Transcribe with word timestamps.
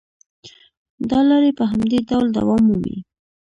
دا 1.09 1.19
لړۍ 1.29 1.51
په 1.59 1.63
همدې 1.71 1.99
ډول 2.09 2.25
دوام 2.37 2.61
مومي 2.67 2.97